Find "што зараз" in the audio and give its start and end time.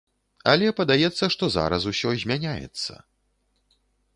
1.35-1.81